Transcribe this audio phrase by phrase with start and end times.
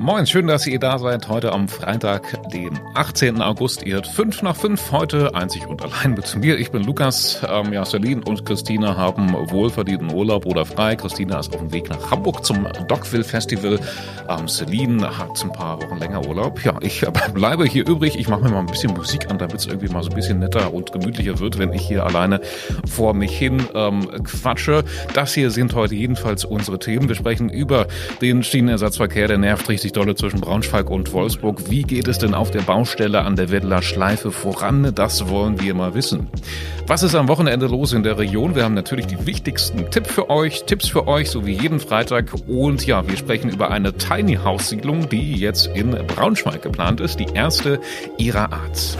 [0.00, 1.28] Moin, schön, dass ihr da seid.
[1.28, 3.42] Heute am Freitag, den 18.
[3.42, 3.84] August.
[3.84, 6.58] Ihr hört 5 nach 5 heute einzig und allein mit mir.
[6.58, 7.42] Ich bin Lukas.
[7.46, 10.96] Ähm, ja, Celine und Christina haben wohlverdienten Urlaub oder frei.
[10.96, 13.78] Christina ist auf dem Weg nach Hamburg zum Dockville Festival.
[14.26, 16.64] Ähm, Celine hat ein paar Wochen länger Urlaub.
[16.64, 17.04] Ja, ich
[17.34, 18.18] bleibe hier übrig.
[18.18, 20.38] Ich mache mir mal ein bisschen Musik an, damit es irgendwie mal so ein bisschen
[20.38, 22.40] netter und gemütlicher wird, wenn ich hier alleine
[22.88, 24.82] vor mich hin ähm, quatsche.
[25.12, 27.06] Das hier sind heute jedenfalls unsere Themen.
[27.06, 27.86] Wir sprechen über
[28.22, 29.28] den Schienenersatzverkehr.
[29.28, 31.68] Der nervt richtig dolle zwischen Braunschweig und Wolfsburg.
[31.68, 34.92] Wie geht es denn auf der Baustelle an der Weddeler Schleife voran?
[34.94, 36.28] Das wollen wir mal wissen.
[36.86, 38.54] Was ist am Wochenende los in der Region?
[38.54, 42.32] Wir haben natürlich die wichtigsten Tipps für euch, Tipps für euch, so wie jeden Freitag.
[42.48, 47.20] Und ja, wir sprechen über eine Tiny House Siedlung, die jetzt in Braunschweig geplant ist.
[47.20, 47.78] Die erste
[48.16, 48.96] ihrer Art.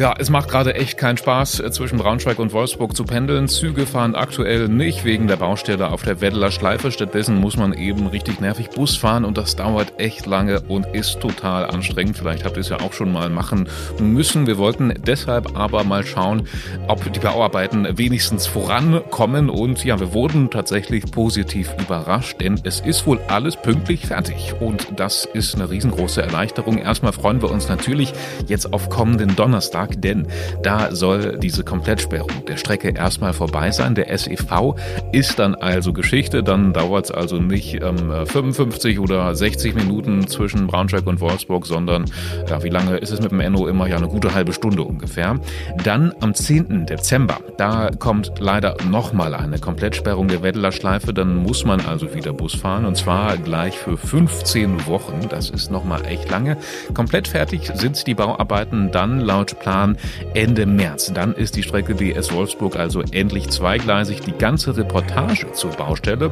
[0.00, 3.48] Ja, es macht gerade echt keinen Spaß, zwischen Braunschweig und Wolfsburg zu pendeln.
[3.48, 6.90] Züge fahren aktuell nicht wegen der Baustelle auf der Weddeler Schleife.
[6.90, 11.20] Stattdessen muss man eben richtig nervig Bus fahren und das dauert echt lange und ist
[11.20, 12.16] total anstrengend.
[12.16, 14.46] Vielleicht habt ihr es ja auch schon mal machen müssen.
[14.46, 16.48] Wir wollten deshalb aber mal schauen,
[16.88, 23.06] ob die Bauarbeiten wenigstens vorankommen und ja, wir wurden tatsächlich positiv überrascht, denn es ist
[23.06, 26.78] wohl alles pünktlich fertig und das ist eine riesengroße Erleichterung.
[26.78, 28.14] Erstmal freuen wir uns natürlich
[28.46, 30.26] jetzt auf kommenden Donnerstag Tag, denn
[30.62, 33.94] da soll diese Komplettsperrung der Strecke erstmal vorbei sein.
[33.94, 34.74] Der SEV
[35.12, 40.66] ist dann also Geschichte, dann dauert es also nicht ähm, 55 oder 60 Minuten zwischen
[40.66, 42.04] Braunschweig und Wolfsburg, sondern
[42.48, 43.86] ja, wie lange ist es mit dem Enno immer?
[43.88, 45.38] Ja, eine gute halbe Stunde ungefähr.
[45.82, 46.86] Dann am 10.
[46.86, 52.32] Dezember, da kommt leider nochmal eine Komplettsperrung der Weddeler Schleife, dann muss man also wieder
[52.32, 55.26] Bus fahren und zwar gleich für 15 Wochen.
[55.28, 56.56] Das ist nochmal echt lange.
[56.94, 59.96] Komplett fertig sind die Bauarbeiten dann laut Plan Plan
[60.34, 61.12] Ende März.
[61.14, 64.20] Dann ist die Strecke DS Wolfsburg also endlich zweigleisig.
[64.20, 66.30] Die ganze Reportage zur Baustelle,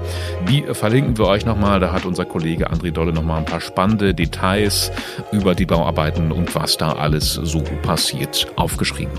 [0.48, 1.80] die verlinken wir euch nochmal.
[1.80, 4.92] Da hat unser Kollege André Dolle nochmal ein paar spannende Details
[5.32, 9.18] über die Bauarbeiten und was da alles so passiert aufgeschrieben.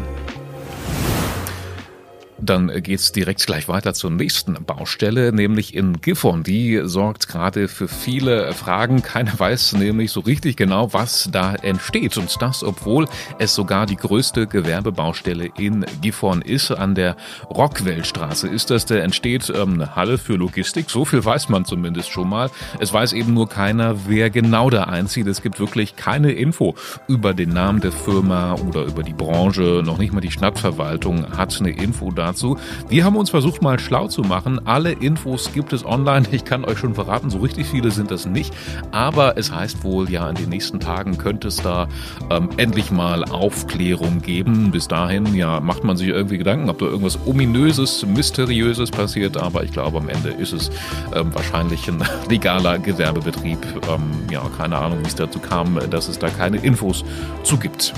[2.42, 6.44] Dann geht's direkt gleich weiter zur nächsten Baustelle, nämlich in Gifhorn.
[6.44, 9.02] Die sorgt gerade für viele Fragen.
[9.02, 12.18] Keiner weiß nämlich so richtig genau, was da entsteht.
[12.18, 13.08] Und das, obwohl
[13.40, 16.72] es sogar die größte Gewerbebaustelle in Gifhorn ist.
[16.72, 17.18] An der
[17.50, 18.86] Rockwellstraße ist das.
[18.86, 20.90] Da entsteht ähm, eine Halle für Logistik.
[20.90, 22.50] So viel weiß man zumindest schon mal.
[22.80, 25.28] Es weiß eben nur keiner, wer genau da einzieht.
[25.28, 26.76] Es gibt wirklich keine Info
[27.08, 29.82] über den Namen der Firma oder über die Branche.
[29.86, 32.57] Noch nicht mal die Stadtverwaltung hat eine Info dazu dazu.
[32.88, 34.66] Wir haben uns versucht mal schlau zu machen.
[34.66, 36.28] Alle Infos gibt es online.
[36.31, 38.53] Ich kann euch schon verraten, so richtig viele sind das nicht.
[38.91, 41.88] Aber es heißt wohl, ja, in den nächsten Tagen könnte es da
[42.29, 44.72] ähm, endlich mal Aufklärung geben.
[44.72, 49.38] Bis dahin, ja, macht man sich irgendwie Gedanken, ob da irgendwas ominöses, mysteriöses passiert.
[49.38, 50.69] Aber ich glaube, am Ende ist es
[51.16, 53.59] ähm, wahrscheinlich ein legaler Gewerbebetrieb.
[53.90, 57.03] Ähm, ja, keine Ahnung, wie es dazu kam, dass es da keine Infos
[57.44, 57.94] zu gibt.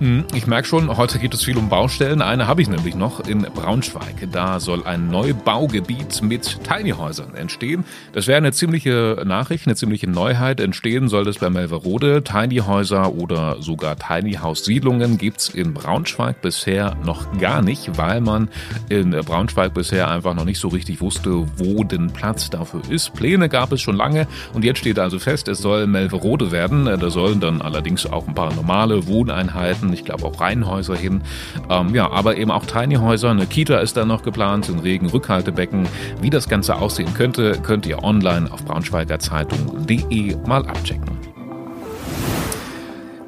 [0.00, 2.22] Hm, ich merke schon, heute geht es viel um Baustellen.
[2.22, 4.28] Eine habe ich nämlich noch in Braunschweig.
[4.30, 7.84] Da soll ein Neubaugebiet mit Tiny-Häusern entstehen.
[8.12, 10.60] Das wäre eine ziemliche Nachricht, eine ziemliche Neuheit.
[10.60, 12.22] Entstehen soll es bei Melverode.
[12.22, 18.50] Tiny-Häuser oder sogar Tiny-House-Siedlungen gibt's in Braunschweig bisher noch gar nicht, weil man
[18.88, 23.14] in Braunschweig bisher einfach noch nicht so richtig wusste, wo denn Platz dafür ist.
[23.14, 26.84] Pläne gab es schon lange und jetzt steht also fest, es soll Melverode werden.
[26.84, 31.22] Da sollen dann allerdings auch ein paar normale Wohneinheiten Garten, ich glaube auch Reihenhäuser hin.
[31.68, 33.30] Ähm, ja, aber eben auch Tiny Häuser.
[33.30, 35.88] Eine Kita ist da noch geplant, ein Regen-Rückhaltebecken.
[36.20, 41.17] Wie das Ganze aussehen könnte, könnt ihr online auf braunschweigerzeitung.de mal abchecken.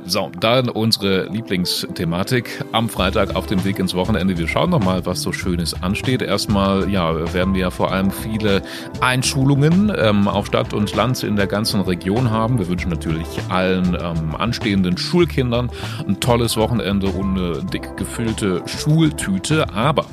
[0.07, 4.37] So, dann unsere Lieblingsthematik am Freitag auf dem Weg ins Wochenende.
[4.39, 6.23] Wir schauen noch mal, was so Schönes ansteht.
[6.23, 8.63] Erstmal, ja, werden wir vor allem viele
[9.01, 12.59] Einschulungen ähm, auf Stadt und Land in der ganzen Region haben.
[12.59, 15.71] Wir wünschen natürlich allen ähm, anstehenden Schulkindern
[16.07, 19.73] ein tolles Wochenende und eine dick gefüllte Schultüte.
[19.75, 20.07] Aber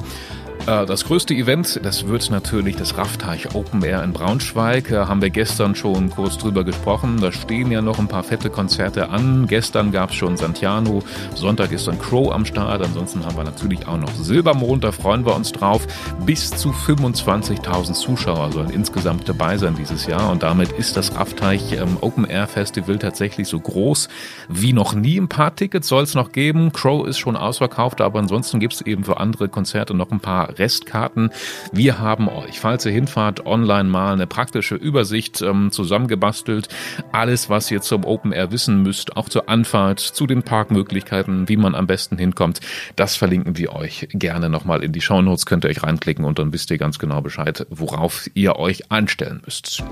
[0.67, 4.89] das größte Event, das wird natürlich das Raffteich Open Air in Braunschweig.
[4.89, 7.21] Da haben wir gestern schon kurz drüber gesprochen.
[7.21, 9.47] Da stehen ja noch ein paar fette Konzerte an.
[9.47, 11.03] Gestern gab es schon Santiano,
[11.35, 12.81] Sonntag ist dann Crow am Start.
[12.83, 15.87] Ansonsten haben wir natürlich auch noch Silbermond, da freuen wir uns drauf.
[16.25, 20.29] Bis zu 25.000 Zuschauer sollen insgesamt dabei sein dieses Jahr.
[20.29, 24.09] Und damit ist das Raffteich ähm, Open Air Festival tatsächlich so groß
[24.49, 25.17] wie noch nie.
[25.17, 26.73] Ein paar Tickets soll es noch geben.
[26.73, 30.56] Crow ist schon ausverkauft, aber ansonsten gibt es eben für andere Konzerte noch ein paar
[30.59, 31.31] Restkarten.
[31.71, 36.69] Wir haben euch, falls ihr hinfahrt, online mal eine praktische Übersicht ähm, zusammengebastelt.
[37.11, 41.57] Alles, was ihr zum Open Air wissen müsst, auch zur Anfahrt, zu den Parkmöglichkeiten, wie
[41.57, 42.59] man am besten hinkommt,
[42.95, 45.45] das verlinken wir euch gerne nochmal in die Shownotes.
[45.45, 49.41] Könnt ihr euch reinklicken und dann wisst ihr ganz genau Bescheid, worauf ihr euch einstellen
[49.45, 49.83] müsst.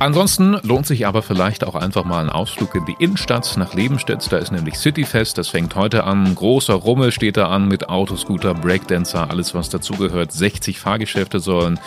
[0.00, 4.30] Ansonsten lohnt sich aber vielleicht auch einfach mal ein Ausflug in die Innenstadt nach Lebenstedt.
[4.30, 5.36] Da ist nämlich Cityfest.
[5.38, 6.36] Das fängt heute an.
[6.36, 10.30] Großer Rummel steht da an mit Autoscooter, Breakdancer, alles was dazugehört.
[10.30, 11.80] 60 Fahrgeschäfte sollen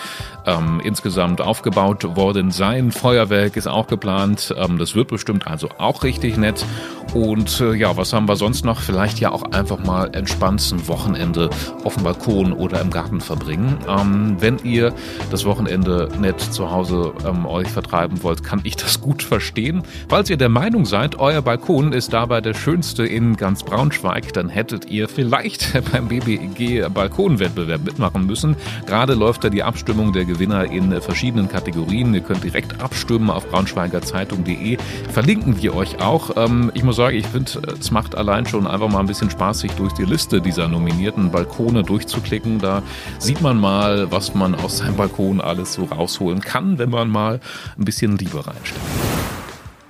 [0.45, 2.91] ähm, insgesamt aufgebaut worden sein.
[2.91, 4.53] Feuerwerk ist auch geplant.
[4.57, 6.65] Ähm, das wird bestimmt also auch richtig nett.
[7.13, 8.79] Und äh, ja, was haben wir sonst noch?
[8.79, 11.49] Vielleicht ja auch einfach mal entspannt ein Wochenende
[11.83, 13.77] auf dem Balkon oder im Garten verbringen.
[13.87, 14.93] Ähm, wenn ihr
[15.29, 19.83] das Wochenende nett zu Hause ähm, euch vertreibt, betreiben wollt, kann ich das gut verstehen.
[20.09, 24.49] Falls ihr der Meinung seid, euer Balkon ist dabei der schönste in ganz Braunschweig, dann
[24.49, 28.55] hättet ihr vielleicht beim BBG Balkonwettbewerb mitmachen müssen.
[28.85, 32.13] Gerade läuft da die Abstimmung der Gewinner in verschiedenen Kategorien.
[32.13, 34.77] Ihr könnt direkt abstimmen auf braunschweigerzeitung.de.
[35.11, 36.31] Verlinken wir euch auch.
[36.37, 39.61] Ähm, ich muss sagen, ich finde, es macht allein schon einfach mal ein bisschen Spaß,
[39.61, 42.59] sich durch die Liste dieser nominierten Balkone durchzuklicken.
[42.59, 42.83] Da
[43.17, 47.39] sieht man mal, was man aus seinem Balkon alles so rausholen kann, wenn man mal
[47.77, 49.20] ein bisschen Liebe reinstecken.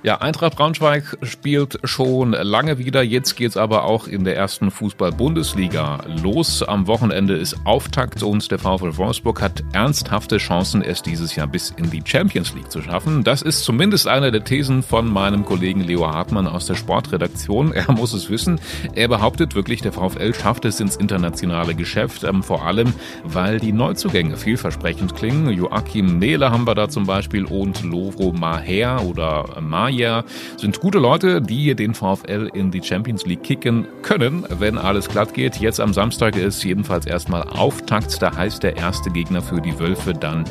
[0.04, 3.04] Ja, Eintracht Braunschweig spielt schon lange wieder.
[3.04, 6.64] Jetzt geht's aber auch in der ersten Fußball-Bundesliga los.
[6.64, 11.70] Am Wochenende ist Auftakt und der VfL Wolfsburg hat ernsthafte Chancen, es dieses Jahr bis
[11.70, 13.22] in die Champions League zu schaffen.
[13.22, 17.70] Das ist zumindest eine der Thesen von meinem Kollegen Leo Hartmann aus der Sportredaktion.
[17.72, 18.60] Er muss es wissen.
[18.94, 23.72] Er behauptet wirklich, der VfL schafft es ins internationale Geschäft, ähm, vor allem, weil die
[23.72, 25.48] Neuzugänge vielversprechend klingen.
[25.50, 30.24] Joachim Nele haben wir da zum Beispiel und Lovro Maher oder Maher Magier
[30.56, 35.34] sind gute Leute, die den VfL in die Champions League kicken können, wenn alles glatt
[35.34, 35.56] geht.
[35.56, 38.22] Jetzt am Samstag ist jedenfalls erstmal Auftakt.
[38.22, 40.44] Da heißt der erste Gegner für die Wölfe dann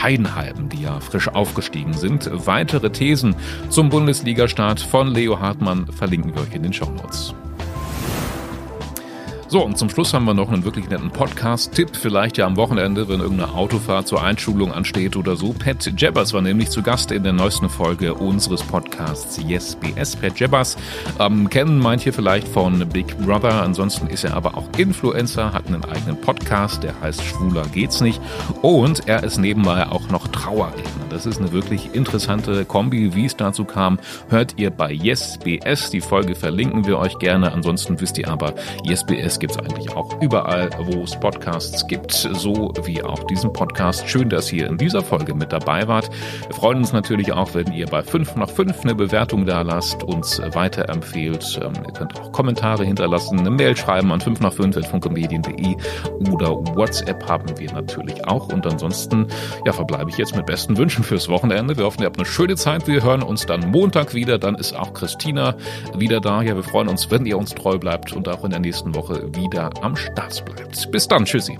[0.00, 2.30] Heidenheim, die ja frisch aufgestiegen sind.
[2.46, 3.34] Weitere Thesen
[3.68, 7.34] zum Bundesliga-Start von Leo Hartmann verlinken wir euch in den Show Notes.
[9.54, 11.90] So, und zum Schluss haben wir noch einen wirklich netten Podcast-Tipp.
[11.94, 15.52] Vielleicht ja am Wochenende, wenn irgendeine Autofahrt zur Einschulung ansteht oder so.
[15.52, 20.16] Pat Jebbers war nämlich zu Gast in der neuesten Folge unseres Podcasts Yes BS.
[20.16, 20.76] Pat Jebbers
[21.20, 23.62] ähm, kennen manche vielleicht von Big Brother.
[23.62, 28.20] Ansonsten ist er aber auch Influencer, hat einen eigenen Podcast, der heißt Schwuler geht's nicht.
[28.60, 31.04] Und er ist nebenbei auch noch Trauerredner.
[31.10, 33.14] Das ist eine wirklich interessante Kombi.
[33.14, 34.00] Wie es dazu kam,
[34.30, 35.90] hört ihr bei Yes BS.
[35.90, 37.52] Die Folge verlinken wir euch gerne.
[37.52, 42.12] Ansonsten wisst ihr aber, Yes BS gibt es eigentlich auch überall, wo es Podcasts gibt,
[42.12, 44.08] so wie auch diesen Podcast.
[44.08, 46.08] Schön, dass ihr in dieser Folge mit dabei wart.
[46.46, 50.02] Wir freuen uns natürlich auch, wenn ihr bei 5 nach 5 eine Bewertung da lasst,
[50.02, 51.60] uns weiterempfehlt.
[51.62, 55.76] Ähm, ihr könnt auch Kommentare hinterlassen, eine Mail schreiben an 5 nach 5 funkemedien.de
[56.32, 58.50] oder WhatsApp haben wir natürlich auch.
[58.50, 59.26] Und ansonsten,
[59.66, 61.76] ja, verbleibe ich jetzt mit besten Wünschen fürs Wochenende.
[61.76, 62.86] Wir hoffen, ihr habt eine schöne Zeit.
[62.86, 64.38] Wir hören uns dann Montag wieder.
[64.38, 65.54] Dann ist auch Christina
[65.94, 66.40] wieder da.
[66.40, 69.23] Ja, wir freuen uns, wenn ihr uns treu bleibt und auch in der nächsten Woche
[69.32, 69.96] wieder am
[70.44, 70.90] bleibt.
[70.90, 71.56] Bis dann, tschüssi.